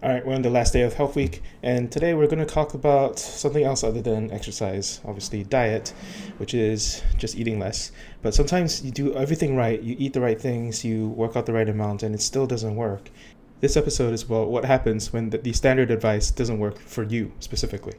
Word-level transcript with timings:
All 0.00 0.08
right, 0.08 0.24
we're 0.24 0.36
on 0.36 0.42
the 0.42 0.50
last 0.50 0.72
day 0.72 0.82
of 0.82 0.94
Health 0.94 1.16
Week, 1.16 1.42
and 1.60 1.90
today 1.90 2.14
we're 2.14 2.28
going 2.28 2.38
to 2.38 2.46
talk 2.46 2.72
about 2.72 3.18
something 3.18 3.64
else 3.64 3.82
other 3.82 4.00
than 4.00 4.30
exercise. 4.30 5.00
Obviously, 5.04 5.42
diet, 5.42 5.92
which 6.36 6.54
is 6.54 7.02
just 7.16 7.34
eating 7.34 7.58
less. 7.58 7.90
But 8.22 8.32
sometimes 8.32 8.84
you 8.84 8.92
do 8.92 9.12
everything 9.16 9.56
right, 9.56 9.82
you 9.82 9.96
eat 9.98 10.12
the 10.12 10.20
right 10.20 10.40
things, 10.40 10.84
you 10.84 11.08
work 11.08 11.34
out 11.34 11.46
the 11.46 11.52
right 11.52 11.68
amount, 11.68 12.04
and 12.04 12.14
it 12.14 12.22
still 12.22 12.46
doesn't 12.46 12.76
work. 12.76 13.10
This 13.58 13.76
episode 13.76 14.14
is 14.14 14.22
about 14.22 14.50
what 14.50 14.64
happens 14.64 15.12
when 15.12 15.30
the, 15.30 15.38
the 15.38 15.52
standard 15.52 15.90
advice 15.90 16.30
doesn't 16.30 16.60
work 16.60 16.78
for 16.78 17.02
you 17.02 17.32
specifically. 17.40 17.94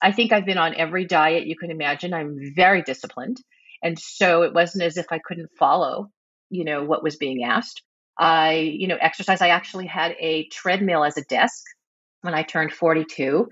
I 0.00 0.12
think 0.12 0.32
I've 0.32 0.46
been 0.46 0.56
on 0.56 0.74
every 0.74 1.04
diet 1.04 1.46
you 1.46 1.56
can 1.58 1.70
imagine. 1.70 2.14
I'm 2.14 2.38
very 2.54 2.80
disciplined. 2.80 3.36
And 3.82 3.98
so 3.98 4.40
it 4.40 4.54
wasn't 4.54 4.84
as 4.84 4.96
if 4.96 5.04
I 5.10 5.20
couldn't 5.22 5.50
follow, 5.58 6.08
you 6.48 6.64
know, 6.64 6.82
what 6.82 7.02
was 7.02 7.16
being 7.16 7.44
asked. 7.44 7.82
I, 8.18 8.54
you 8.54 8.88
know, 8.88 8.96
exercise. 9.00 9.40
I 9.40 9.48
actually 9.48 9.86
had 9.86 10.14
a 10.18 10.48
treadmill 10.48 11.04
as 11.04 11.16
a 11.16 11.22
desk 11.22 11.62
when 12.22 12.34
I 12.34 12.42
turned 12.42 12.72
42. 12.72 13.48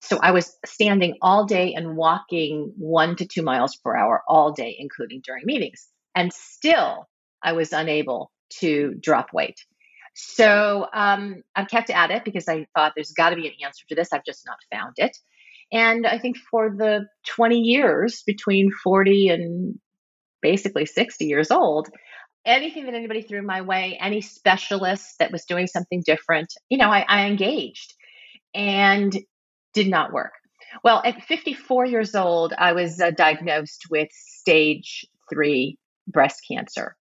So 0.00 0.18
I 0.22 0.30
was 0.30 0.56
standing 0.64 1.14
all 1.22 1.46
day 1.46 1.74
and 1.74 1.96
walking 1.96 2.72
one 2.76 3.16
to 3.16 3.26
two 3.26 3.42
miles 3.42 3.76
per 3.76 3.96
hour 3.96 4.22
all 4.28 4.52
day, 4.52 4.76
including 4.78 5.20
during 5.24 5.44
meetings. 5.44 5.88
And 6.14 6.32
still, 6.32 7.08
I 7.42 7.52
was 7.52 7.72
unable 7.72 8.30
to 8.60 8.94
drop 9.00 9.32
weight. 9.32 9.58
So 10.14 10.86
um, 10.94 11.42
I've 11.54 11.68
kept 11.68 11.90
at 11.90 12.10
it 12.10 12.24
because 12.24 12.48
I 12.48 12.66
thought 12.74 12.92
there's 12.94 13.12
got 13.12 13.30
to 13.30 13.36
be 13.36 13.46
an 13.48 13.54
answer 13.64 13.84
to 13.88 13.94
this. 13.94 14.12
I've 14.12 14.24
just 14.24 14.46
not 14.46 14.58
found 14.72 14.94
it. 14.96 15.16
And 15.72 16.06
I 16.06 16.18
think 16.18 16.38
for 16.50 16.70
the 16.70 17.06
20 17.26 17.58
years 17.58 18.22
between 18.26 18.70
40 18.70 19.28
and 19.28 19.78
basically 20.40 20.86
60 20.86 21.24
years 21.26 21.50
old, 21.50 21.88
anything 22.46 22.86
that 22.86 22.94
anybody 22.94 23.22
threw 23.22 23.42
my 23.42 23.60
way, 23.60 23.98
any 24.00 24.20
specialist 24.20 25.18
that 25.18 25.32
was 25.32 25.44
doing 25.44 25.66
something 25.66 26.02
different, 26.06 26.54
you 26.68 26.78
know, 26.78 26.90
I, 26.90 27.04
I 27.06 27.26
engaged 27.26 27.94
and 28.54 29.14
did 29.74 29.88
not 29.88 30.12
work. 30.12 30.32
Well, 30.82 31.02
at 31.04 31.22
54 31.24 31.86
years 31.86 32.14
old, 32.14 32.54
I 32.56 32.72
was 32.72 33.00
uh, 33.00 33.10
diagnosed 33.10 33.86
with 33.90 34.08
stage 34.12 35.06
three 35.28 35.78
breast 36.06 36.42
cancer 36.48 36.96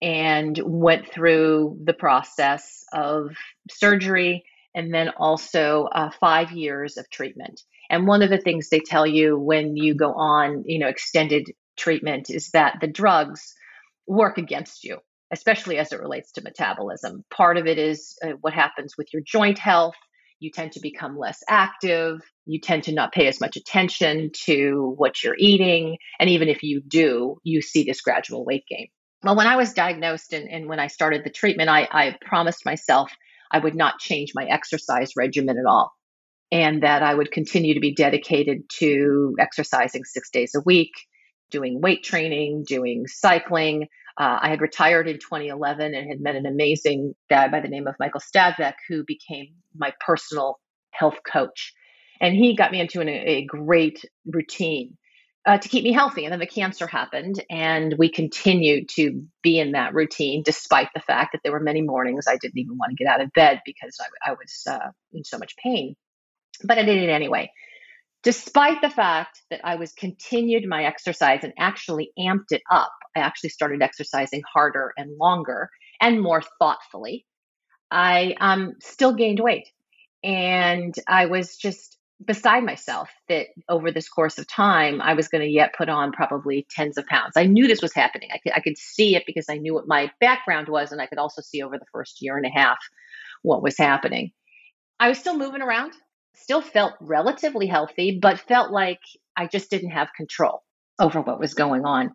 and 0.00 0.58
went 0.64 1.08
through 1.08 1.78
the 1.84 1.92
process 1.92 2.84
of 2.92 3.36
surgery 3.70 4.44
and 4.74 4.92
then 4.92 5.10
also 5.10 5.84
uh, 5.84 6.10
five 6.20 6.50
years 6.52 6.96
of 6.96 7.08
treatment. 7.10 7.62
And 7.88 8.06
one 8.06 8.22
of 8.22 8.30
the 8.30 8.38
things 8.38 8.68
they 8.68 8.80
tell 8.80 9.06
you 9.06 9.38
when 9.38 9.76
you 9.76 9.94
go 9.94 10.12
on, 10.14 10.64
you 10.66 10.78
know, 10.78 10.88
extended 10.88 11.52
treatment 11.76 12.30
is 12.30 12.50
that 12.50 12.78
the 12.80 12.86
drugs 12.86 13.54
work 14.06 14.38
against 14.38 14.84
you, 14.84 14.98
especially 15.32 15.78
as 15.78 15.92
it 15.92 16.00
relates 16.00 16.32
to 16.32 16.42
metabolism. 16.42 17.24
Part 17.30 17.56
of 17.56 17.66
it 17.66 17.78
is 17.78 18.16
uh, 18.24 18.30
what 18.40 18.52
happens 18.52 18.94
with 18.96 19.08
your 19.12 19.22
joint 19.24 19.58
health. 19.58 19.94
You 20.40 20.50
tend 20.50 20.72
to 20.72 20.80
become 20.80 21.16
less 21.16 21.42
active. 21.48 22.20
You 22.46 22.60
tend 22.60 22.84
to 22.84 22.92
not 22.92 23.12
pay 23.12 23.28
as 23.28 23.40
much 23.40 23.56
attention 23.56 24.30
to 24.44 24.94
what 24.96 25.22
you're 25.22 25.36
eating. 25.38 25.98
And 26.18 26.28
even 26.28 26.48
if 26.48 26.62
you 26.62 26.82
do, 26.86 27.36
you 27.44 27.62
see 27.62 27.84
this 27.84 28.00
gradual 28.00 28.44
weight 28.44 28.64
gain. 28.68 28.88
Well, 29.22 29.36
when 29.36 29.46
I 29.46 29.54
was 29.54 29.72
diagnosed 29.72 30.32
and, 30.32 30.50
and 30.50 30.68
when 30.68 30.80
I 30.80 30.88
started 30.88 31.22
the 31.22 31.30
treatment, 31.30 31.70
I, 31.70 31.88
I 31.92 32.16
promised 32.26 32.66
myself 32.66 33.12
I 33.52 33.60
would 33.60 33.76
not 33.76 34.00
change 34.00 34.32
my 34.34 34.44
exercise 34.44 35.12
regimen 35.16 35.58
at 35.58 35.66
all 35.66 35.92
and 36.52 36.82
that 36.82 37.02
I 37.02 37.14
would 37.14 37.32
continue 37.32 37.74
to 37.74 37.80
be 37.80 37.94
dedicated 37.94 38.68
to 38.78 39.34
exercising 39.38 40.04
six 40.04 40.30
days 40.30 40.52
a 40.54 40.60
week, 40.60 40.90
doing 41.52 41.80
weight 41.80 42.02
training, 42.02 42.64
doing 42.66 43.06
cycling. 43.06 43.84
Uh, 44.18 44.38
I 44.42 44.48
had 44.48 44.60
retired 44.60 45.08
in 45.08 45.18
2011 45.18 45.94
and 45.94 46.08
had 46.08 46.20
met 46.20 46.36
an 46.36 46.46
amazing 46.46 47.14
guy 47.30 47.48
by 47.48 47.60
the 47.60 47.68
name 47.68 47.86
of 47.86 47.94
Michael 48.00 48.20
Stadvek, 48.20 48.74
who 48.88 49.04
became 49.04 49.54
my 49.76 49.92
personal 50.04 50.58
health 50.90 51.18
coach. 51.30 51.72
And 52.20 52.34
he 52.34 52.56
got 52.56 52.72
me 52.72 52.80
into 52.80 53.00
an, 53.00 53.08
a 53.08 53.44
great 53.44 54.04
routine 54.26 54.96
uh, 55.46 55.58
to 55.58 55.68
keep 55.68 55.84
me 55.84 55.92
healthy. 55.92 56.24
And 56.24 56.32
then 56.32 56.40
the 56.40 56.46
cancer 56.46 56.86
happened, 56.86 57.42
and 57.50 57.94
we 57.98 58.10
continued 58.10 58.88
to 58.90 59.24
be 59.42 59.58
in 59.58 59.72
that 59.72 59.94
routine, 59.94 60.42
despite 60.44 60.88
the 60.94 61.00
fact 61.00 61.32
that 61.32 61.40
there 61.42 61.52
were 61.52 61.60
many 61.60 61.82
mornings 61.82 62.26
I 62.28 62.36
didn't 62.36 62.58
even 62.58 62.78
want 62.78 62.90
to 62.90 63.02
get 63.02 63.12
out 63.12 63.20
of 63.20 63.32
bed 63.32 63.60
because 63.64 63.98
I, 64.00 64.30
I 64.30 64.34
was 64.34 64.62
uh, 64.68 64.90
in 65.12 65.24
so 65.24 65.38
much 65.38 65.56
pain. 65.56 65.96
But 66.62 66.78
I 66.78 66.84
did 66.84 67.02
it 67.02 67.08
anyway 67.08 67.50
despite 68.22 68.80
the 68.80 68.90
fact 68.90 69.42
that 69.50 69.60
I 69.64 69.76
was 69.76 69.92
continued 69.92 70.68
my 70.68 70.84
exercise 70.84 71.40
and 71.42 71.52
actually 71.58 72.12
amped 72.18 72.52
it 72.52 72.62
up, 72.70 72.92
I 73.16 73.20
actually 73.20 73.50
started 73.50 73.82
exercising 73.82 74.42
harder 74.52 74.92
and 74.96 75.16
longer 75.18 75.70
and 76.00 76.20
more 76.20 76.42
thoughtfully. 76.58 77.26
I 77.90 78.34
um, 78.40 78.74
still 78.80 79.12
gained 79.12 79.40
weight, 79.40 79.68
and 80.24 80.94
I 81.06 81.26
was 81.26 81.56
just 81.56 81.98
beside 82.24 82.64
myself 82.64 83.10
that 83.28 83.48
over 83.68 83.90
this 83.90 84.08
course 84.08 84.38
of 84.38 84.46
time 84.46 85.00
I 85.02 85.14
was 85.14 85.26
going 85.28 85.42
to 85.42 85.48
yet 85.48 85.74
put 85.76 85.88
on 85.88 86.12
probably 86.12 86.66
tens 86.70 86.96
of 86.96 87.04
pounds. 87.06 87.32
I 87.36 87.46
knew 87.46 87.66
this 87.66 87.82
was 87.82 87.92
happening. 87.92 88.28
I 88.32 88.38
could 88.38 88.52
I 88.54 88.60
could 88.60 88.78
see 88.78 89.16
it 89.16 89.24
because 89.26 89.46
I 89.50 89.58
knew 89.58 89.74
what 89.74 89.88
my 89.88 90.10
background 90.20 90.68
was, 90.68 90.92
and 90.92 91.00
I 91.00 91.06
could 91.06 91.18
also 91.18 91.42
see 91.42 91.62
over 91.62 91.76
the 91.76 91.86
first 91.92 92.22
year 92.22 92.36
and 92.36 92.46
a 92.46 92.50
half 92.50 92.78
what 93.42 93.62
was 93.62 93.76
happening. 93.76 94.32
I 95.00 95.08
was 95.08 95.18
still 95.18 95.36
moving 95.36 95.62
around 95.62 95.92
still 96.34 96.60
felt 96.60 96.94
relatively 97.00 97.66
healthy, 97.66 98.18
but 98.20 98.40
felt 98.40 98.70
like 98.70 99.00
I 99.36 99.46
just 99.46 99.70
didn't 99.70 99.90
have 99.90 100.08
control 100.16 100.62
over 100.98 101.20
what 101.20 101.40
was 101.40 101.54
going 101.54 101.84
on. 101.84 102.12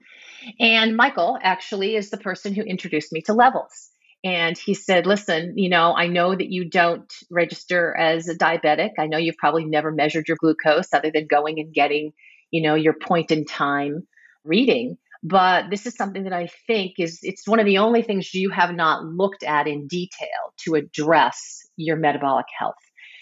And 0.59 0.95
Michael 0.95 1.37
actually 1.41 1.95
is 1.95 2.09
the 2.09 2.17
person 2.17 2.53
who 2.53 2.61
introduced 2.61 3.11
me 3.11 3.21
to 3.23 3.33
levels. 3.33 3.89
And 4.23 4.57
he 4.57 4.73
said, 4.73 5.05
Listen, 5.05 5.53
you 5.57 5.69
know, 5.69 5.93
I 5.95 6.07
know 6.07 6.35
that 6.35 6.49
you 6.49 6.69
don't 6.69 7.11
register 7.29 7.95
as 7.95 8.27
a 8.27 8.35
diabetic. 8.35 8.91
I 8.97 9.07
know 9.07 9.17
you've 9.17 9.37
probably 9.37 9.65
never 9.65 9.91
measured 9.91 10.27
your 10.27 10.37
glucose 10.39 10.93
other 10.93 11.11
than 11.11 11.27
going 11.27 11.59
and 11.59 11.73
getting, 11.73 12.13
you 12.51 12.61
know, 12.61 12.75
your 12.75 12.93
point 12.93 13.31
in 13.31 13.45
time 13.45 14.07
reading. 14.43 14.97
But 15.23 15.69
this 15.69 15.85
is 15.85 15.95
something 15.95 16.23
that 16.23 16.33
I 16.33 16.49
think 16.67 16.93
is 16.99 17.19
it's 17.21 17.47
one 17.47 17.59
of 17.59 17.65
the 17.65 17.79
only 17.79 18.01
things 18.01 18.33
you 18.33 18.49
have 18.49 18.73
not 18.73 19.03
looked 19.03 19.43
at 19.43 19.67
in 19.67 19.87
detail 19.87 20.53
to 20.63 20.75
address 20.75 21.67
your 21.75 21.97
metabolic 21.97 22.45
health. 22.57 22.75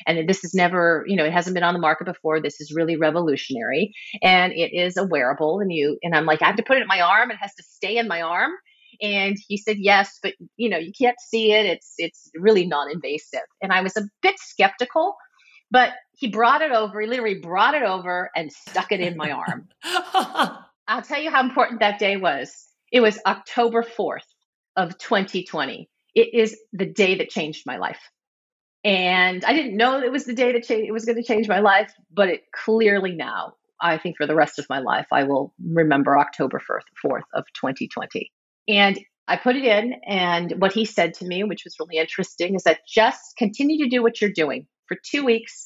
And 0.08 0.30
this 0.30 0.44
is 0.44 0.54
never, 0.54 1.04
you 1.08 1.16
know, 1.16 1.26
it 1.26 1.34
hasn't 1.34 1.54
been 1.54 1.64
on 1.64 1.74
the 1.74 1.80
market 1.80 2.06
before. 2.06 2.42
This 2.42 2.62
is 2.62 2.74
really 2.74 2.96
revolutionary. 2.96 3.94
And 4.22 4.54
it 4.54 4.74
is 4.74 4.98
a 4.98 5.04
wearable. 5.04 5.60
And 5.60 5.72
you, 5.72 5.98
and 6.04 6.16
I'm 6.16 6.26
like, 6.26 6.42
I 6.42 6.46
have 6.46 6.58
to 6.58 6.64
put 6.64 6.78
it 6.78 6.82
in 6.82 6.88
my 6.88 7.02
arm. 7.02 7.32
It 7.32 7.38
has 7.40 7.54
to 7.56 7.64
stay 7.64 7.98
in 7.98 8.08
my 8.08 8.22
arm. 8.22 8.52
And 9.02 9.38
he 9.48 9.58
said, 9.58 9.78
yes, 9.78 10.20
but 10.22 10.34
you 10.58 10.70
know, 10.70 10.78
you 10.78 10.92
can't 10.98 11.20
see 11.20 11.52
it. 11.52 11.66
It's, 11.66 11.94
it's 11.98 12.30
really 12.36 12.66
non-invasive. 12.66 13.42
And 13.62 13.72
I 13.72 13.82
was 13.82 13.98
a 13.98 14.08
bit 14.22 14.36
skeptical, 14.40 15.16
but 15.72 15.94
he 16.14 16.28
brought 16.28 16.62
it 16.62 16.72
over. 16.72 17.02
He 17.02 17.08
literally 17.08 17.40
brought 17.40 17.74
it 17.74 17.84
over 17.84 18.30
and 18.36 18.52
stuck 18.52 18.92
it 18.92 19.02
in 19.02 19.18
my 19.18 19.32
arm. 19.32 19.68
I'll 20.88 21.02
tell 21.02 21.22
you 21.22 21.32
how 21.32 21.44
important 21.44 21.80
that 21.80 22.00
day 22.00 22.16
was. 22.18 22.68
It 22.92 23.02
was 23.02 23.20
October 23.26 23.84
4th 23.84 24.20
of 24.78 24.98
2020. 24.98 25.90
It 26.14 26.34
is 26.34 26.58
the 26.72 26.86
day 26.86 27.16
that 27.16 27.30
changed 27.30 27.64
my 27.66 27.78
life. 27.78 28.00
And 28.86 29.44
I 29.44 29.54
didn't 29.54 29.76
know 29.76 30.00
it 30.00 30.12
was 30.12 30.26
the 30.26 30.36
day 30.36 30.54
that 30.54 30.64
change, 30.64 30.88
it 30.88 30.92
was 30.92 31.06
going 31.06 31.16
to 31.16 31.24
change 31.24 31.48
my 31.50 31.60
life, 31.60 31.92
but 32.14 32.30
it 32.30 32.44
clearly 32.52 33.14
now, 33.14 33.56
I 33.82 33.98
think 33.98 34.16
for 34.16 34.28
the 34.28 34.36
rest 34.36 34.60
of 34.60 34.68
my 34.70 34.78
life, 34.78 35.08
I 35.12 35.24
will 35.24 35.54
remember 35.60 36.18
October 36.20 36.60
1st, 36.60 36.84
4th 37.04 37.24
of 37.34 37.46
2020. 37.56 38.32
And 38.68 39.00
I 39.28 39.38
put 39.38 39.56
it 39.56 39.66
in, 39.66 39.96
and 40.06 40.54
what 40.60 40.72
he 40.72 40.86
said 40.86 41.16
to 41.16 41.26
me, 41.26 41.44
which 41.44 41.64
was 41.66 41.76
really 41.80 41.98
interesting, 41.98 42.54
is 42.54 42.64
that 42.64 42.82
just 42.88 43.36
continue 43.38 43.84
to 43.84 43.90
do 43.90 44.04
what 44.04 44.22
you're 44.22 44.30
doing 44.30 44.68
for 44.88 44.98
two 45.04 45.26
weeks. 45.26 45.66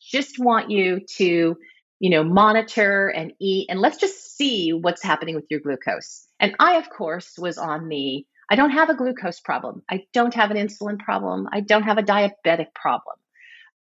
Just 0.00 0.40
want 0.40 0.68
you 0.68 1.00
to, 1.18 1.56
you 2.00 2.10
know, 2.10 2.24
monitor 2.24 3.06
and 3.06 3.32
eat, 3.40 3.68
and 3.70 3.78
let's 3.78 3.98
just 3.98 4.36
see 4.36 4.72
what's 4.72 5.04
happening 5.04 5.36
with 5.36 5.46
your 5.50 5.60
glucose. 5.60 6.26
And 6.40 6.56
I, 6.58 6.78
of 6.78 6.90
course, 6.90 7.38
was 7.38 7.58
on 7.58 7.88
the 7.88 8.26
I 8.48 8.56
don't 8.56 8.70
have 8.70 8.90
a 8.90 8.94
glucose 8.94 9.40
problem. 9.40 9.82
I 9.90 10.04
don't 10.12 10.34
have 10.34 10.50
an 10.50 10.56
insulin 10.56 10.98
problem. 10.98 11.48
I 11.52 11.60
don't 11.60 11.82
have 11.82 11.98
a 11.98 12.02
diabetic 12.02 12.74
problem. 12.74 13.16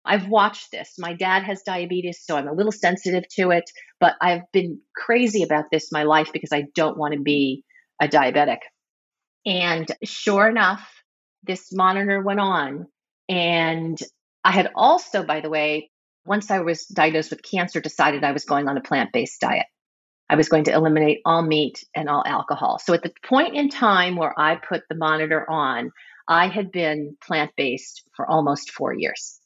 I've 0.05 0.29
watched 0.29 0.71
this. 0.71 0.95
My 0.99 1.15
dad 1.15 1.45
has 1.45 1.63
diabetes, 1.63 2.21
so 2.23 2.37
I'm 2.37 2.49
a 2.49 2.53
little 2.53 2.73
sensitive 2.73 3.25
to 3.37 3.51
it, 3.51 3.71
but 4.01 4.15
I've 4.21 4.51
been 4.53 4.81
crazy 4.95 5.43
about 5.43 5.67
this 5.71 5.93
my 5.93 6.03
life 6.03 6.31
because 6.33 6.53
I 6.53 6.67
don't 6.75 6.99
want 6.99 7.15
to 7.15 7.21
be 7.21 7.65
a 8.01 8.09
diabetic. 8.09 8.59
And 9.47 9.87
sure 10.03 10.49
enough, 10.49 10.87
this 11.43 11.73
monitor 11.73 12.23
went 12.23 12.41
on. 12.41 12.87
And 13.29 13.99
I 14.45 14.53
had 14.53 14.71
also, 14.75 15.23
by 15.23 15.41
the 15.41 15.51
way, 15.51 15.91
once 16.27 16.51
I 16.51 16.61
was 16.61 16.87
diagnosed 16.87 17.31
with 17.31 17.43
cancer, 17.43 17.81
decided 17.81 18.25
I 18.25 18.33
was 18.33 18.45
going 18.45 18.69
on 18.69 18.77
a 18.77 18.83
plant 18.83 19.11
based 19.13 19.41
diet. 19.41 19.67
I 20.29 20.37
was 20.37 20.49
going 20.49 20.65
to 20.65 20.73
eliminate 20.73 21.21
all 21.25 21.43
meat 21.43 21.85
and 21.95 22.09
all 22.09 22.23
alcohol. 22.27 22.79
So 22.79 22.95
at 22.95 23.03
the 23.03 23.13
point 23.27 23.55
in 23.55 23.69
time 23.69 24.17
where 24.17 24.39
I 24.39 24.57
put 24.57 24.83
the 24.89 24.95
monitor 24.95 25.49
on, 25.49 25.91
I 26.27 26.49
had 26.49 26.73
been 26.73 27.17
plant 27.23 27.53
based 27.57 28.03
for 28.17 28.27
almost 28.27 28.71
four 28.71 28.95
years. 28.95 29.39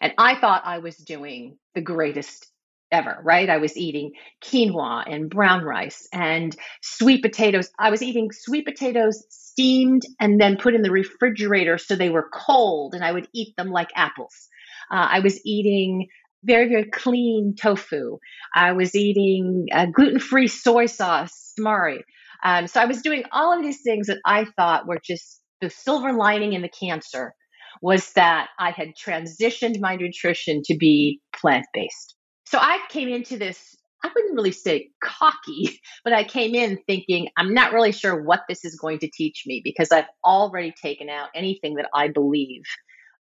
And 0.00 0.12
I 0.18 0.38
thought 0.38 0.62
I 0.64 0.78
was 0.78 0.96
doing 0.96 1.58
the 1.74 1.80
greatest 1.80 2.46
ever, 2.90 3.18
right? 3.22 3.50
I 3.50 3.58
was 3.58 3.76
eating 3.76 4.12
quinoa 4.42 5.04
and 5.06 5.28
brown 5.28 5.64
rice 5.64 6.08
and 6.12 6.56
sweet 6.82 7.22
potatoes. 7.22 7.70
I 7.78 7.90
was 7.90 8.02
eating 8.02 8.30
sweet 8.32 8.64
potatoes 8.64 9.24
steamed 9.28 10.02
and 10.20 10.40
then 10.40 10.56
put 10.56 10.74
in 10.74 10.82
the 10.82 10.90
refrigerator 10.90 11.78
so 11.78 11.96
they 11.96 12.10
were 12.10 12.30
cold 12.32 12.94
and 12.94 13.04
I 13.04 13.12
would 13.12 13.28
eat 13.34 13.56
them 13.56 13.70
like 13.70 13.90
apples. 13.94 14.48
Uh, 14.90 15.08
I 15.10 15.20
was 15.20 15.40
eating 15.44 16.08
very, 16.44 16.68
very 16.68 16.84
clean 16.84 17.54
tofu. 17.60 18.18
I 18.54 18.72
was 18.72 18.94
eating 18.94 19.66
uh, 19.72 19.86
gluten 19.86 20.20
free 20.20 20.48
soy 20.48 20.86
sauce, 20.86 21.52
tamari. 21.58 22.00
Um, 22.44 22.66
so 22.66 22.80
I 22.80 22.84
was 22.84 23.02
doing 23.02 23.24
all 23.32 23.52
of 23.52 23.62
these 23.62 23.82
things 23.82 24.06
that 24.06 24.20
I 24.24 24.46
thought 24.56 24.86
were 24.86 25.00
just 25.04 25.40
the 25.60 25.70
silver 25.70 26.12
lining 26.12 26.52
in 26.52 26.62
the 26.62 26.68
cancer 26.68 27.34
was 27.82 28.12
that 28.14 28.48
I 28.58 28.70
had 28.70 28.88
transitioned 28.94 29.80
my 29.80 29.96
nutrition 29.96 30.62
to 30.64 30.76
be 30.76 31.20
plant 31.34 31.66
based. 31.72 32.14
So 32.46 32.58
I 32.58 32.78
came 32.88 33.08
into 33.08 33.36
this, 33.36 33.76
I 34.02 34.10
wouldn't 34.14 34.34
really 34.34 34.52
say 34.52 34.90
cocky, 35.02 35.80
but 36.04 36.12
I 36.12 36.24
came 36.24 36.54
in 36.54 36.78
thinking, 36.86 37.28
I'm 37.36 37.54
not 37.54 37.72
really 37.72 37.92
sure 37.92 38.22
what 38.22 38.40
this 38.48 38.64
is 38.64 38.76
going 38.76 39.00
to 39.00 39.10
teach 39.12 39.44
me 39.46 39.60
because 39.64 39.90
I've 39.92 40.08
already 40.24 40.72
taken 40.82 41.08
out 41.08 41.28
anything 41.34 41.74
that 41.74 41.88
I 41.94 42.08
believe, 42.08 42.62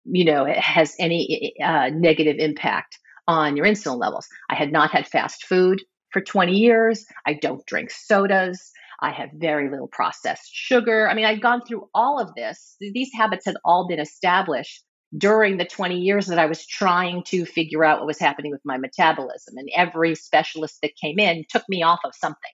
you 0.04 0.24
know, 0.24 0.44
it 0.44 0.58
has 0.58 0.94
any 0.98 1.54
uh, 1.62 1.90
negative 1.90 2.36
impact 2.38 2.98
on 3.28 3.56
your 3.56 3.66
insulin 3.66 3.98
levels. 3.98 4.26
I 4.50 4.54
had 4.54 4.72
not 4.72 4.90
had 4.90 5.06
fast 5.06 5.44
food 5.44 5.82
for 6.10 6.20
20 6.20 6.52
years. 6.52 7.04
I 7.26 7.34
don't 7.34 7.64
drink 7.66 7.90
sodas. 7.90 8.70
I 9.00 9.10
have 9.10 9.30
very 9.34 9.68
little 9.70 9.88
processed 9.88 10.50
sugar. 10.52 11.08
I 11.08 11.14
mean, 11.14 11.24
I'd 11.24 11.42
gone 11.42 11.62
through 11.62 11.88
all 11.94 12.20
of 12.20 12.34
this. 12.36 12.76
These 12.80 13.10
habits 13.14 13.46
had 13.46 13.56
all 13.64 13.88
been 13.88 13.98
established 13.98 14.84
during 15.18 15.58
the 15.58 15.64
20 15.64 15.98
years 15.98 16.26
that 16.26 16.38
I 16.38 16.46
was 16.46 16.66
trying 16.66 17.22
to 17.24 17.44
figure 17.44 17.84
out 17.84 17.98
what 17.98 18.06
was 18.06 18.18
happening 18.18 18.52
with 18.52 18.62
my 18.64 18.78
metabolism. 18.78 19.54
And 19.56 19.68
every 19.76 20.14
specialist 20.14 20.78
that 20.82 20.96
came 20.96 21.18
in 21.18 21.44
took 21.48 21.64
me 21.68 21.82
off 21.82 22.00
of 22.04 22.14
something. 22.14 22.50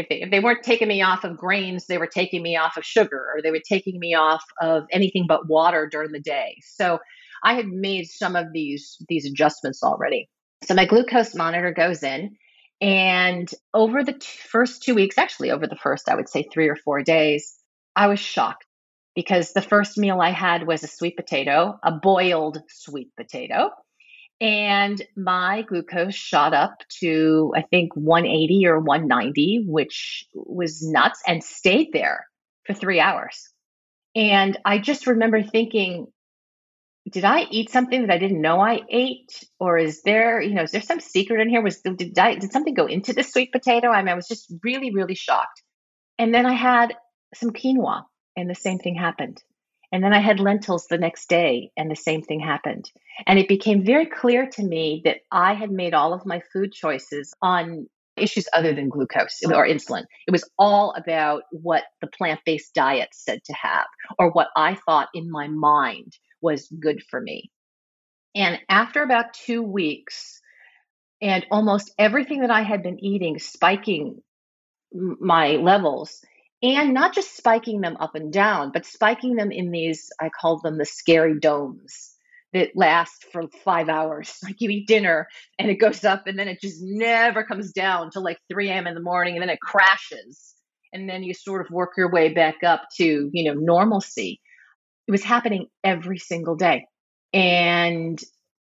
If 0.00 0.08
they, 0.08 0.22
if 0.22 0.30
they 0.30 0.40
weren't 0.40 0.62
taking 0.62 0.88
me 0.88 1.02
off 1.02 1.24
of 1.24 1.36
grains, 1.36 1.86
they 1.86 1.98
were 1.98 2.06
taking 2.06 2.42
me 2.42 2.56
off 2.56 2.76
of 2.76 2.84
sugar 2.84 3.30
or 3.34 3.42
they 3.42 3.50
were 3.50 3.62
taking 3.66 3.98
me 3.98 4.14
off 4.14 4.44
of 4.60 4.84
anything 4.90 5.26
but 5.28 5.48
water 5.48 5.88
during 5.90 6.12
the 6.12 6.20
day. 6.20 6.56
So 6.62 6.98
I 7.44 7.54
had 7.54 7.68
made 7.68 8.06
some 8.06 8.36
of 8.36 8.52
these, 8.52 8.96
these 9.08 9.26
adjustments 9.26 9.82
already. 9.82 10.28
So 10.64 10.74
my 10.74 10.84
glucose 10.84 11.34
monitor 11.34 11.72
goes 11.72 12.02
in 12.02 12.36
and 12.80 13.50
over 13.74 14.02
the 14.02 14.12
t- 14.14 14.26
first 14.50 14.82
two 14.82 14.94
weeks, 14.94 15.18
actually, 15.18 15.50
over 15.50 15.66
the 15.66 15.76
first, 15.76 16.08
I 16.08 16.14
would 16.14 16.28
say 16.28 16.44
three 16.50 16.68
or 16.68 16.76
four 16.76 17.02
days, 17.02 17.56
I 17.94 18.06
was 18.06 18.18
shocked 18.18 18.64
because 19.14 19.52
the 19.52 19.62
first 19.62 19.98
meal 19.98 20.20
I 20.20 20.30
had 20.30 20.66
was 20.66 20.82
a 20.82 20.88
sweet 20.88 21.16
potato, 21.16 21.78
a 21.82 21.92
boiled 21.92 22.62
sweet 22.68 23.10
potato. 23.16 23.70
And 24.40 25.00
my 25.16 25.62
glucose 25.62 26.14
shot 26.14 26.54
up 26.54 26.78
to, 27.00 27.52
I 27.54 27.62
think, 27.62 27.94
180 27.94 28.66
or 28.66 28.80
190, 28.80 29.64
which 29.66 30.26
was 30.34 30.82
nuts, 30.82 31.22
and 31.26 31.44
stayed 31.44 31.88
there 31.92 32.26
for 32.64 32.72
three 32.72 33.00
hours. 33.00 33.50
And 34.14 34.58
I 34.64 34.78
just 34.78 35.06
remember 35.06 35.42
thinking, 35.42 36.06
did 37.10 37.24
I 37.24 37.46
eat 37.50 37.70
something 37.70 38.02
that 38.02 38.12
I 38.12 38.18
didn't 38.18 38.40
know 38.40 38.60
I 38.60 38.80
ate, 38.88 39.44
or 39.58 39.78
is 39.78 40.02
there, 40.02 40.40
you 40.40 40.54
know, 40.54 40.62
is 40.62 40.70
there 40.70 40.80
some 40.80 41.00
secret 41.00 41.40
in 41.40 41.48
here? 41.48 41.62
Was 41.62 41.80
did 41.80 42.18
I, 42.18 42.34
did 42.36 42.52
something 42.52 42.74
go 42.74 42.86
into 42.86 43.12
the 43.12 43.22
sweet 43.22 43.52
potato? 43.52 43.88
I 43.88 44.02
mean, 44.02 44.08
I 44.08 44.14
was 44.14 44.28
just 44.28 44.52
really, 44.62 44.92
really 44.92 45.14
shocked. 45.14 45.62
And 46.18 46.34
then 46.34 46.46
I 46.46 46.54
had 46.54 46.94
some 47.34 47.50
quinoa, 47.50 48.04
and 48.36 48.48
the 48.48 48.54
same 48.54 48.78
thing 48.78 48.94
happened. 48.94 49.42
And 49.92 50.04
then 50.04 50.12
I 50.12 50.20
had 50.20 50.38
lentils 50.38 50.86
the 50.86 50.98
next 50.98 51.28
day, 51.28 51.72
and 51.76 51.90
the 51.90 51.96
same 51.96 52.22
thing 52.22 52.40
happened. 52.40 52.90
And 53.26 53.38
it 53.38 53.48
became 53.48 53.84
very 53.84 54.06
clear 54.06 54.48
to 54.50 54.62
me 54.62 55.02
that 55.04 55.18
I 55.32 55.54
had 55.54 55.70
made 55.70 55.94
all 55.94 56.12
of 56.12 56.24
my 56.24 56.40
food 56.52 56.72
choices 56.72 57.34
on 57.42 57.88
issues 58.16 58.48
other 58.52 58.72
than 58.72 58.88
glucose 58.88 59.40
or 59.44 59.66
insulin. 59.66 60.04
It 60.26 60.30
was 60.30 60.48
all 60.58 60.94
about 60.96 61.42
what 61.50 61.84
the 62.00 62.06
plant 62.06 62.40
based 62.44 62.74
diet 62.74 63.08
said 63.12 63.42
to 63.44 63.52
have, 63.54 63.86
or 64.18 64.30
what 64.30 64.48
I 64.56 64.76
thought 64.86 65.08
in 65.14 65.30
my 65.30 65.48
mind 65.48 66.12
was 66.40 66.72
good 66.80 67.02
for 67.10 67.20
me. 67.20 67.50
And 68.34 68.60
after 68.68 69.02
about 69.02 69.34
two 69.34 69.62
weeks, 69.62 70.40
and 71.22 71.44
almost 71.50 71.92
everything 71.98 72.40
that 72.40 72.50
I 72.50 72.62
had 72.62 72.82
been 72.82 73.02
eating 73.04 73.38
spiking 73.38 74.22
my 74.92 75.56
levels, 75.56 76.24
and 76.62 76.92
not 76.92 77.14
just 77.14 77.36
spiking 77.36 77.80
them 77.80 77.96
up 78.00 78.14
and 78.14 78.32
down, 78.32 78.70
but 78.72 78.84
spiking 78.84 79.36
them 79.36 79.50
in 79.50 79.70
these, 79.70 80.10
I 80.20 80.28
call 80.28 80.60
them 80.60 80.78
the 80.78 80.84
scary 80.84 81.38
domes 81.38 82.14
that 82.52 82.70
last 82.74 83.24
for 83.32 83.44
five 83.64 83.88
hours. 83.88 84.36
Like 84.44 84.60
you 84.60 84.70
eat 84.70 84.86
dinner 84.86 85.28
and 85.58 85.70
it 85.70 85.76
goes 85.76 86.04
up 86.04 86.26
and 86.26 86.38
then 86.38 86.48
it 86.48 86.60
just 86.60 86.82
never 86.82 87.44
comes 87.44 87.72
down 87.72 88.10
till 88.10 88.24
like 88.24 88.38
3 88.50 88.68
a.m. 88.68 88.86
in 88.86 88.94
the 88.94 89.00
morning 89.00 89.34
and 89.34 89.42
then 89.42 89.50
it 89.50 89.60
crashes. 89.60 90.54
And 90.92 91.08
then 91.08 91.22
you 91.22 91.34
sort 91.34 91.64
of 91.64 91.70
work 91.70 91.90
your 91.96 92.10
way 92.10 92.32
back 92.34 92.64
up 92.64 92.82
to, 92.96 93.30
you 93.32 93.44
know, 93.44 93.54
normalcy. 93.54 94.40
It 95.06 95.12
was 95.12 95.22
happening 95.22 95.66
every 95.84 96.18
single 96.18 96.56
day. 96.56 96.86
And, 97.32 98.20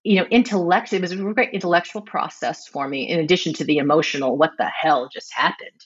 you 0.03 0.15
know, 0.15 0.25
intellect, 0.31 0.93
it 0.93 1.01
was 1.01 1.11
a 1.11 1.17
great 1.17 1.53
intellectual 1.53 2.01
process 2.01 2.65
for 2.65 2.87
me, 2.87 3.09
in 3.09 3.19
addition 3.19 3.53
to 3.55 3.65
the 3.65 3.77
emotional, 3.77 4.37
what 4.37 4.51
the 4.57 4.71
hell 4.81 5.09
just 5.11 5.33
happened. 5.33 5.81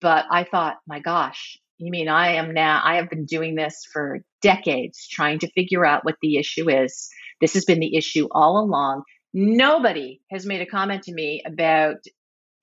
But 0.00 0.26
I 0.30 0.44
thought, 0.44 0.78
my 0.86 1.00
gosh, 1.00 1.58
you 1.78 1.90
mean 1.90 2.08
I 2.08 2.34
am 2.34 2.52
now, 2.52 2.80
I 2.84 2.96
have 2.96 3.10
been 3.10 3.24
doing 3.24 3.54
this 3.54 3.86
for 3.92 4.20
decades, 4.42 5.08
trying 5.10 5.38
to 5.40 5.50
figure 5.52 5.84
out 5.84 6.04
what 6.04 6.16
the 6.22 6.36
issue 6.36 6.70
is. 6.70 7.08
This 7.40 7.54
has 7.54 7.64
been 7.64 7.80
the 7.80 7.96
issue 7.96 8.28
all 8.30 8.58
along. 8.58 9.02
Nobody 9.32 10.20
has 10.30 10.44
made 10.44 10.60
a 10.60 10.66
comment 10.66 11.04
to 11.04 11.12
me 11.12 11.42
about 11.46 11.96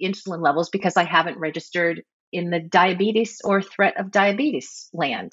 insulin 0.03 0.43
levels 0.43 0.69
because 0.69 0.97
I 0.97 1.03
haven't 1.03 1.39
registered 1.39 2.03
in 2.31 2.49
the 2.49 2.59
diabetes 2.59 3.39
or 3.43 3.61
threat 3.61 3.99
of 3.99 4.11
diabetes 4.11 4.89
land. 4.93 5.31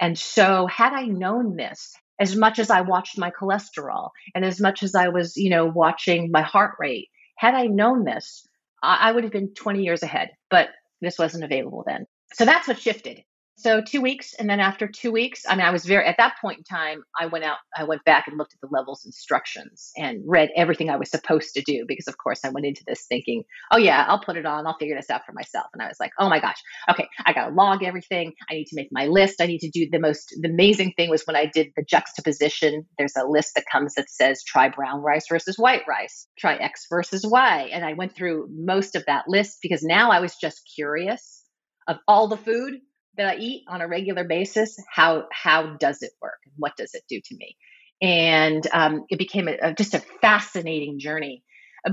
And 0.00 0.18
so, 0.18 0.66
had 0.66 0.92
I 0.92 1.06
known 1.06 1.56
this, 1.56 1.94
as 2.20 2.36
much 2.36 2.58
as 2.58 2.70
I 2.70 2.82
watched 2.82 3.18
my 3.18 3.30
cholesterol 3.30 4.10
and 4.34 4.44
as 4.44 4.60
much 4.60 4.82
as 4.82 4.94
I 4.94 5.08
was, 5.08 5.36
you 5.36 5.50
know, 5.50 5.66
watching 5.66 6.30
my 6.30 6.42
heart 6.42 6.74
rate, 6.78 7.08
had 7.36 7.54
I 7.54 7.66
known 7.66 8.04
this, 8.04 8.46
I, 8.82 9.12
would 9.12 9.24
have 9.24 9.32
been 9.32 9.54
20 9.54 9.82
years 9.82 10.02
ahead. 10.02 10.30
But 10.50 10.68
this 11.04 11.18
wasn't 11.18 11.44
available 11.44 11.84
then. 11.86 12.06
So 12.34 12.44
that's 12.44 12.68
what 12.68 12.80
shifted 12.80 13.22
so 13.56 13.80
two 13.80 14.00
weeks 14.00 14.34
and 14.38 14.50
then 14.50 14.58
after 14.60 14.88
two 14.88 15.12
weeks 15.12 15.42
i 15.48 15.54
mean 15.54 15.64
i 15.64 15.70
was 15.70 15.84
very 15.84 16.04
at 16.04 16.16
that 16.18 16.34
point 16.40 16.58
in 16.58 16.64
time 16.64 17.02
i 17.18 17.26
went 17.26 17.44
out 17.44 17.58
i 17.76 17.84
went 17.84 18.04
back 18.04 18.26
and 18.26 18.36
looked 18.36 18.52
at 18.52 18.60
the 18.60 18.74
levels 18.74 19.04
instructions 19.04 19.92
and 19.96 20.22
read 20.26 20.50
everything 20.56 20.90
i 20.90 20.96
was 20.96 21.10
supposed 21.10 21.54
to 21.54 21.62
do 21.62 21.84
because 21.86 22.08
of 22.08 22.18
course 22.18 22.40
i 22.44 22.48
went 22.48 22.66
into 22.66 22.82
this 22.86 23.06
thinking 23.08 23.44
oh 23.70 23.76
yeah 23.76 24.04
i'll 24.08 24.18
put 24.20 24.36
it 24.36 24.46
on 24.46 24.66
i'll 24.66 24.76
figure 24.78 24.96
this 24.96 25.10
out 25.10 25.24
for 25.24 25.32
myself. 25.32 25.66
And 25.72 25.82
i 25.82 25.88
was 25.88 25.98
like 26.00 26.12
oh 26.18 26.28
my 26.28 26.40
gosh 26.40 26.60
okay 26.90 27.06
i 27.26 27.32
gotta 27.32 27.54
log 27.54 27.82
everything 27.82 28.32
i 28.50 28.54
need 28.54 28.66
to 28.66 28.76
make 28.76 28.88
my 28.90 29.06
list 29.06 29.40
i 29.40 29.46
need 29.46 29.60
to 29.60 29.70
do 29.70 29.88
the 29.90 30.00
most 30.00 30.34
the 30.40 30.48
amazing 30.48 30.92
thing 30.96 31.10
was 31.10 31.22
when 31.24 31.36
i 31.36 31.46
did 31.46 31.68
the 31.76 31.84
juxtaposition 31.84 32.84
there's 32.98 33.16
a 33.16 33.26
list 33.26 33.54
that 33.54 33.64
comes 33.70 33.94
that 33.94 34.10
says 34.10 34.42
try 34.42 34.68
brown 34.68 35.00
rice 35.00 35.26
versus 35.28 35.56
white 35.58 35.82
rice 35.88 36.26
try 36.38 36.56
x 36.56 36.86
versus 36.90 37.24
y 37.24 37.68
and 37.72 37.84
i 37.84 37.92
went 37.92 38.14
through 38.14 38.48
most 38.50 38.96
of 38.96 39.04
that 39.06 39.24
list 39.28 39.58
because 39.62 39.82
now 39.82 40.10
i 40.10 40.20
was 40.20 40.34
just 40.40 40.62
curious 40.74 41.44
of 41.86 41.98
all 42.08 42.28
the 42.28 42.36
food 42.36 42.74
that 43.16 43.36
I 43.36 43.36
eat 43.36 43.64
on 43.68 43.80
a 43.80 43.88
regular 43.88 44.24
basis, 44.24 44.76
how 44.90 45.24
how 45.32 45.76
does 45.76 46.02
it 46.02 46.12
work? 46.20 46.38
What 46.56 46.76
does 46.76 46.94
it 46.94 47.04
do 47.08 47.20
to 47.24 47.36
me? 47.36 47.56
And 48.02 48.66
um, 48.72 49.04
it 49.08 49.18
became 49.18 49.48
a, 49.48 49.56
a, 49.62 49.74
just 49.74 49.94
a 49.94 50.02
fascinating 50.20 50.98
journey. 50.98 51.42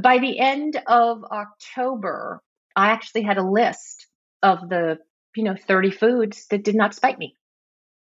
By 0.02 0.18
the 0.18 0.40
end 0.40 0.82
of 0.88 1.24
October, 1.24 2.42
I 2.76 2.90
actually 2.92 3.24
had 3.24 3.38
a 3.38 3.48
list 3.48 4.08
of 4.42 4.70
the 4.70 4.98
you 5.36 5.44
know 5.44 5.56
30 5.56 5.92
foods 5.92 6.48
that 6.50 6.64
did 6.64 6.76
not 6.76 6.96
spike 6.96 7.18
me. 7.18 7.36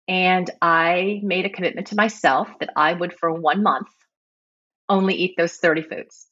And 0.09 0.49
I 0.63 1.21
made 1.23 1.47
a 1.47 1.51
commitment 1.51 1.89
to 1.89 1.97
myself 1.97 2.49
that 2.61 2.71
I 2.77 2.93
would, 2.93 3.13
for 3.13 3.33
one 3.33 3.63
month, 3.63 3.89
only 4.89 5.15
eat 5.15 5.35
those 5.37 5.57
30 5.57 5.83
foods. 5.83 6.29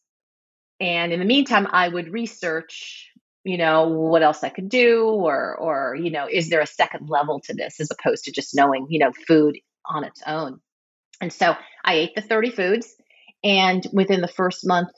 And 0.81 1.13
in 1.13 1.19
the 1.19 1.27
meantime, 1.27 1.67
I 1.71 1.89
would 1.89 2.13
research 2.13 3.11
you 3.45 3.59
know 3.59 3.89
what 3.89 4.23
else 4.23 4.43
i 4.43 4.49
could 4.49 4.69
do 4.69 5.05
or 5.05 5.55
or 5.57 5.95
you 5.95 6.11
know 6.11 6.27
is 6.31 6.49
there 6.49 6.63
a 6.63 6.67
second 6.67 7.09
level 7.09 7.41
to 7.41 7.55
this 7.55 7.79
as 7.79 7.91
opposed 7.91 8.25
to 8.25 8.33
just 8.33 8.55
knowing 8.55 8.87
you 8.89 8.99
know 8.99 9.13
food 9.29 9.59
on 9.87 10.03
its 10.05 10.23
own? 10.27 10.61
And 11.21 11.33
so 11.33 11.55
i 11.85 11.95
ate 11.95 12.15
the 12.15 12.23
30 12.23 12.51
foods 12.51 12.95
and 13.45 13.87
within 13.93 14.23
the 14.23 14.29
first 14.29 14.67
month 14.67 14.89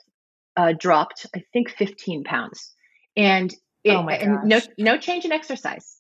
uh, 0.57 0.73
dropped 0.73 1.27
i 1.35 1.43
think 1.53 1.71
15 1.71 2.25
pounds. 2.25 2.73
And, 3.17 3.53
it, 3.83 3.95
oh 3.95 4.09
and 4.09 4.49
no 4.49 4.61
no 4.79 4.99
change 4.99 5.25
in 5.25 5.33
exercise. 5.33 5.97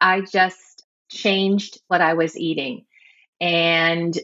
I 0.00 0.20
just 0.20 0.84
changed 1.10 1.80
what 1.88 2.00
i 2.00 2.14
was 2.14 2.36
eating. 2.36 2.84
And 3.40 4.16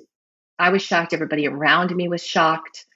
i 0.58 0.70
was 0.70 0.82
shocked. 0.82 1.12
Everybody 1.12 1.48
around 1.48 1.94
me 1.94 2.08
was 2.08 2.24
shocked 2.24 2.86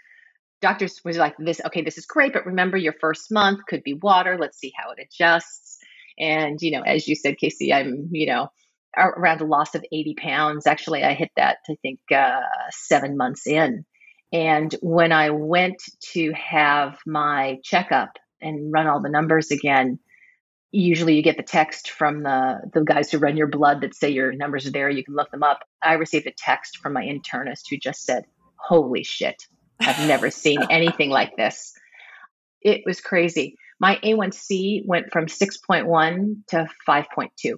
doctors 0.60 1.00
was 1.04 1.16
like 1.16 1.36
this 1.38 1.60
okay 1.64 1.82
this 1.82 1.98
is 1.98 2.06
great 2.06 2.32
but 2.32 2.46
remember 2.46 2.76
your 2.76 2.94
first 3.00 3.30
month 3.30 3.60
could 3.68 3.82
be 3.82 3.94
water. 3.94 4.36
Let's 4.38 4.58
see 4.58 4.72
how 4.76 4.90
it 4.90 4.98
adjusts. 5.02 5.78
And 6.18 6.60
you 6.60 6.72
know 6.72 6.82
as 6.82 7.06
you 7.06 7.14
said 7.14 7.38
casey 7.38 7.72
i'm 7.72 8.08
you 8.12 8.26
know 8.26 8.48
around 8.96 9.40
a 9.40 9.44
loss 9.44 9.74
of 9.74 9.84
80 9.92 10.14
pounds. 10.14 10.66
Actually 10.66 11.04
i 11.04 11.14
hit 11.14 11.30
that 11.36 11.58
i 11.68 11.76
think 11.82 12.00
uh, 12.14 12.40
seven 12.70 13.16
months 13.16 13.46
in. 13.46 13.84
And 14.32 14.74
when 14.82 15.10
I 15.10 15.30
went 15.30 15.82
to 16.12 16.32
have 16.32 16.98
my 17.06 17.58
checkup 17.64 18.10
and 18.42 18.70
run 18.70 18.86
all 18.86 19.00
the 19.00 19.08
numbers 19.08 19.50
again, 19.50 19.98
usually 20.70 21.14
you 21.14 21.22
get 21.22 21.38
the 21.38 21.42
text 21.42 21.90
from 21.90 22.22
the 22.22 22.60
the 22.74 22.84
guys 22.84 23.10
who 23.10 23.18
run 23.18 23.38
your 23.38 23.46
blood 23.46 23.80
that 23.80 23.94
say 23.94 24.10
your 24.10 24.32
numbers 24.32 24.66
are 24.66 24.70
there 24.70 24.90
you 24.90 25.04
can 25.04 25.14
look 25.14 25.30
them 25.30 25.42
up. 25.42 25.60
I 25.82 25.94
received 25.94 26.26
a 26.26 26.32
text 26.36 26.78
from 26.78 26.92
my 26.92 27.04
internist 27.04 27.62
who 27.70 27.78
just 27.78 28.04
said 28.04 28.24
holy 28.56 29.02
shit 29.02 29.46
i've 29.80 30.06
never 30.06 30.30
seen 30.30 30.60
anything 30.70 31.10
like 31.10 31.36
this. 31.36 31.72
It 32.60 32.82
was 32.84 33.00
crazy. 33.00 33.56
My 33.80 33.96
a1c 34.02 34.82
went 34.86 35.12
from 35.12 35.26
6.1 35.26 36.46
to 36.48 36.66
5.2 36.88 37.54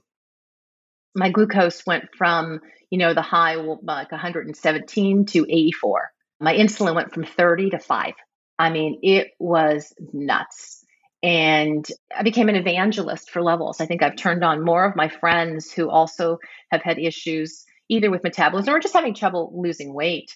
my 1.15 1.31
glucose 1.31 1.85
went 1.87 2.05
from 2.17 2.61
you 2.91 2.99
know 2.99 3.15
the 3.15 3.23
high 3.23 3.55
like 3.55 4.12
117 4.12 5.27
to 5.27 5.47
84 5.49 6.11
my 6.41 6.55
insulin 6.55 6.95
went 6.95 7.12
from 7.12 7.25
30 7.25 7.71
to 7.71 7.79
5 7.79 8.15
i 8.59 8.71
mean 8.71 8.99
it 9.03 9.29
was 9.39 9.93
nuts. 10.12 10.85
And 11.23 11.87
I 12.17 12.23
became 12.23 12.49
an 12.49 12.57
evangelist 12.57 13.31
for 13.31 13.43
levels. 13.43 13.79
I 13.79 13.85
think 13.85 14.03
I've 14.03 14.17
turned 14.17 14.43
on 14.43 14.65
more 14.65 14.87
of 14.87 14.97
my 14.97 15.11
friends 15.11 15.71
who 15.71 15.91
also 15.91 16.39
have 16.71 16.81
had 16.83 16.99
issues 16.99 17.67
either 17.91 18.11
with 18.11 18.25
metabolism 18.25 18.75
or 18.75 18.81
just 18.81 18.95
having 18.95 19.12
trouble 19.12 19.53
losing 19.55 19.93
weight 19.93 20.35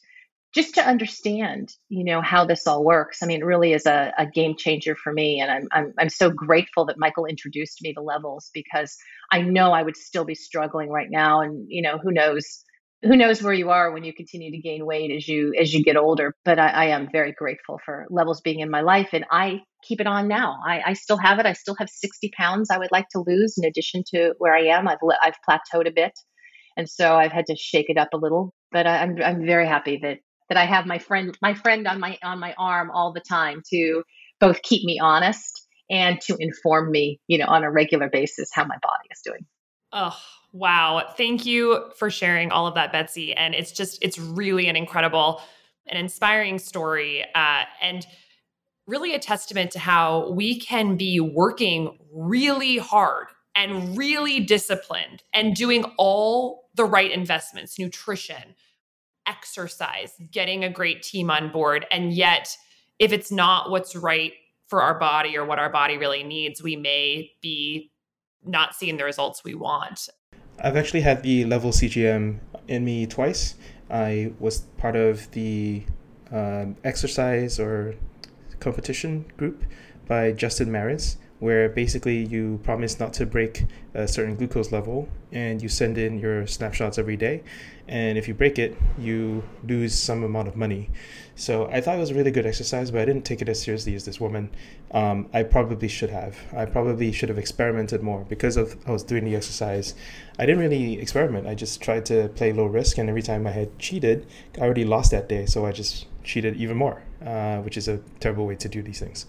just 0.54 0.75
to 0.75 0.87
understand 0.87 1.73
you 1.88 2.04
know 2.04 2.20
how 2.20 2.44
this 2.44 2.66
all 2.66 2.84
works. 2.84 3.23
I 3.23 3.26
mean 3.26 3.40
it 3.40 3.44
really 3.44 3.73
is 3.73 3.87
a, 3.87 4.12
a 4.18 4.26
game 4.26 4.54
changer 4.56 4.94
for 4.94 5.12
me 5.12 5.40
and 5.40 5.50
I'm, 5.50 5.68
I'm, 5.73 5.92
I'm 5.99 6.08
so 6.08 6.30
grateful 6.30 6.87
that 6.87 6.99
michael 6.99 7.26
introduced 7.26 7.82
me 7.82 7.92
to 7.94 8.00
levels 8.00 8.50
because 8.54 8.96
i 9.32 9.40
know 9.40 9.73
i 9.73 9.82
would 9.82 9.96
still 9.96 10.25
be 10.25 10.34
struggling 10.34 10.90
right 10.90 11.11
now 11.11 11.40
and 11.40 11.66
you 11.68 11.82
know 11.82 11.99
who 11.99 12.11
knows 12.12 12.64
who 13.02 13.16
knows 13.16 13.42
where 13.42 13.52
you 13.52 13.70
are 13.70 13.92
when 13.92 14.04
you 14.04 14.14
continue 14.14 14.50
to 14.50 14.58
gain 14.58 14.87
weight 14.87 15.11
as 15.14 15.28
you 15.28 15.52
as 15.61 15.75
you 15.75 15.82
get 15.82 15.96
older 15.96 16.34
but 16.44 16.58
i, 16.58 16.68
I 16.68 16.84
am 16.87 17.08
very 17.11 17.32
grateful 17.32 17.78
for 17.84 18.06
levels 18.11 18.40
being 18.40 18.61
in 18.61 18.70
my 18.70 18.80
life 18.80 19.11
and 19.12 19.25
i 19.30 19.61
keep 19.87 20.00
it 20.00 20.06
on 20.06 20.28
now. 20.28 20.56
I, 20.66 20.80
I 20.87 20.92
still 20.94 21.18
have 21.18 21.38
it. 21.38 21.44
I 21.44 21.52
still 21.52 21.76
have 21.78 21.88
60 21.90 22.30
pounds 22.37 22.70
i 22.70 22.78
would 22.78 22.92
like 22.92 23.08
to 23.11 23.25
lose 23.26 23.54
in 23.58 23.64
addition 23.64 24.02
to 24.14 24.34
where 24.38 24.54
i 24.54 24.62
am. 24.62 24.88
I've, 24.88 24.99
I've 25.23 25.34
plateaued 25.49 25.88
a 25.88 25.92
bit 25.92 26.12
and 26.76 26.88
so 26.88 27.14
i've 27.16 27.32
had 27.32 27.46
to 27.46 27.56
shake 27.56 27.87
it 27.88 27.99
up 27.99 28.08
a 28.12 28.16
little 28.18 28.52
but 28.73 28.87
I, 28.87 29.02
I'm, 29.02 29.23
I'm 29.23 29.46
very 29.46 29.66
happy 29.66 30.00
that 30.02 30.18
that 30.48 30.58
i 30.58 30.64
have 30.64 30.86
my 30.86 30.98
friend 30.98 31.36
my 31.42 31.54
friend 31.54 31.86
on 31.86 32.00
my 32.00 32.18
on 32.22 32.38
my 32.38 32.54
arm 32.58 32.90
all 32.90 33.12
the 33.12 33.20
time 33.20 33.62
to 33.70 34.02
both 34.40 34.62
keep 34.62 34.84
me 34.84 34.98
honest 35.00 35.66
and 35.90 36.20
to 36.20 36.36
inform 36.38 36.90
me 36.90 37.20
you 37.26 37.38
know 37.38 37.46
on 37.46 37.64
a 37.64 37.70
regular 37.70 38.08
basis 38.08 38.48
how 38.52 38.64
my 38.64 38.76
body 38.82 39.08
is 39.10 39.20
doing 39.24 39.44
oh 39.92 40.16
Wow. 40.56 41.12
Thank 41.16 41.46
you 41.46 41.90
for 41.96 42.10
sharing 42.10 42.52
all 42.52 42.68
of 42.68 42.74
that, 42.74 42.92
Betsy. 42.92 43.34
And 43.34 43.56
it's 43.56 43.72
just, 43.72 43.98
it's 44.00 44.20
really 44.20 44.68
an 44.68 44.76
incredible 44.76 45.42
an 45.86 45.96
inspiring 45.96 46.58
story 46.58 47.24
uh, 47.34 47.64
and 47.82 48.06
really 48.86 49.14
a 49.14 49.18
testament 49.18 49.70
to 49.72 49.78
how 49.78 50.30
we 50.30 50.58
can 50.58 50.96
be 50.96 51.20
working 51.20 51.98
really 52.12 52.78
hard 52.78 53.26
and 53.54 53.96
really 53.96 54.40
disciplined 54.40 55.22
and 55.32 55.54
doing 55.54 55.84
all 55.98 56.68
the 56.74 56.84
right 56.84 57.10
investments 57.10 57.78
nutrition 57.78 58.54
exercise 59.26 60.12
getting 60.31 60.64
a 60.64 60.71
great 60.71 61.02
team 61.02 61.31
on 61.31 61.50
board 61.50 61.87
and 61.90 62.12
yet 62.12 62.57
if 62.99 63.12
it's 63.12 63.33
not 63.33 63.71
what's 63.71 63.97
right 63.97 64.33
for 64.66 64.83
our 64.83 64.99
body 64.99 65.37
or 65.37 65.45
what 65.45 65.59
our 65.59 65.71
body 65.71 65.97
really 65.97 66.23
needs 66.23 66.62
we 66.62 66.76
may 66.76 67.31
be 67.40 67.90
not 68.45 68.75
seeing 68.75 68.97
the 68.97 69.04
results 69.04 69.43
we 69.45 69.54
want 69.54 70.09
I've 70.62 70.76
actually 70.76 71.00
had 71.00 71.23
the 71.23 71.45
level 71.45 71.71
CGM 71.71 72.38
in 72.69 72.85
me 72.85 73.07
twice. 73.07 73.57
I 73.90 74.33
was 74.38 74.61
part 74.78 74.97
of 74.97 75.31
the 75.33 75.83
um, 76.31 76.76
exercise 76.85 77.59
or 77.59 77.95
competition 78.61 79.26
group 79.37 79.64
by 80.07 80.33
Justin 80.33 80.71
Mares, 80.71 81.16
where 81.38 81.69
basically 81.69 82.25
you 82.25 82.61
promise 82.62 82.99
not 83.00 83.12
to 83.14 83.26
break 83.26 83.64
a 83.95 84.07
certain 84.07 84.37
glucose 84.37 84.73
level 84.73 85.09
and 85.35 85.61
you 85.61 85.69
send 85.69 85.99
in 85.99 86.19
your 86.19 86.47
snapshots 86.47 86.97
every 86.97 87.17
day. 87.17 87.43
And 87.87 88.17
if 88.17 88.29
you 88.29 88.33
break 88.33 88.59
it, 88.59 88.79
you 88.97 89.43
lose 89.67 89.93
some 89.93 90.23
amount 90.23 90.49
of 90.49 90.57
money. 90.57 90.91
So 91.37 91.67
I 91.67 91.81
thought 91.81 91.97
it 91.97 92.00
was 92.00 92.11
a 92.11 92.14
really 92.14 92.31
good 92.31 92.47
exercise, 92.47 92.91
but 92.91 93.00
I 93.03 93.05
didn't 93.05 93.25
take 93.25 93.43
it 93.43 93.49
as 93.49 93.61
seriously 93.61 93.95
as 93.97 94.05
this 94.05 94.21
woman. 94.21 94.50
Um, 94.93 95.29
I 95.35 95.43
probably 95.43 95.88
should 95.88 96.11
have. 96.11 96.38
I 96.57 96.64
probably 96.64 97.11
should 97.12 97.29
have 97.29 97.38
experimented 97.38 98.03
more 98.03 98.25
because 98.29 98.57
of 98.57 98.76
I 98.87 98.93
was 98.93 99.03
doing 99.03 99.25
the 99.25 99.35
exercise. 99.35 99.95
I 100.38 100.47
didn't 100.47 100.61
really 100.61 101.00
experiment. 101.00 101.47
I 101.47 101.55
just 101.57 101.83
tried 101.83 102.07
to 102.07 102.29
play 102.29 102.53
low 102.53 102.67
risk, 102.67 102.97
and 102.99 103.09
every 103.09 103.23
time 103.23 103.47
I 103.47 103.50
had 103.50 103.76
cheated, 103.79 104.26
I 104.57 104.61
already 104.61 104.85
lost 104.85 105.11
that 105.11 105.29
day, 105.29 105.45
so 105.45 105.67
I 105.67 105.73
just 105.73 106.07
cheated 106.23 106.57
even 106.57 106.76
more, 106.76 107.03
uh, 107.26 107.59
which 107.59 107.76
is 107.76 107.88
a 107.88 107.99
terrible 108.21 108.47
way 108.47 108.55
to 108.55 108.69
do 108.69 108.81
these 108.81 109.00
things. 109.00 109.26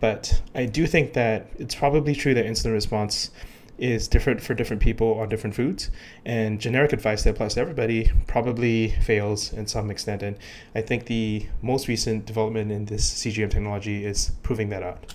But 0.00 0.40
I 0.54 0.66
do 0.66 0.86
think 0.86 1.12
that 1.14 1.50
it's 1.58 1.74
probably 1.74 2.14
true 2.14 2.34
that 2.34 2.46
insulin 2.46 2.72
response 2.72 3.30
is 3.78 4.08
different 4.08 4.40
for 4.40 4.54
different 4.54 4.82
people 4.82 5.18
on 5.18 5.28
different 5.28 5.54
foods. 5.54 5.90
And 6.24 6.60
generic 6.60 6.92
advice 6.92 7.22
that 7.22 7.30
applies 7.30 7.54
to 7.54 7.60
everybody 7.60 8.10
probably 8.26 8.88
fails 8.88 9.52
in 9.52 9.66
some 9.66 9.90
extent. 9.90 10.22
And 10.22 10.36
I 10.74 10.82
think 10.82 11.06
the 11.06 11.46
most 11.62 11.88
recent 11.88 12.26
development 12.26 12.72
in 12.72 12.86
this 12.86 13.10
CGM 13.10 13.50
technology 13.50 14.04
is 14.04 14.32
proving 14.42 14.68
that 14.70 14.82
out. 14.82 15.14